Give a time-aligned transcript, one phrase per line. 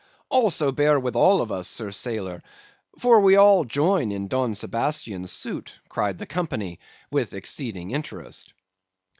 [0.29, 2.41] "'Also bear with all of us, sir sailor;
[2.97, 6.79] for we all join in Don Sebastian's suit,' cried the company,
[7.11, 8.53] with exceeding interest.